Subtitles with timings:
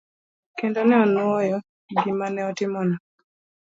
[0.57, 1.57] Kendo ne onuoyo
[2.01, 2.95] gima ne otimono.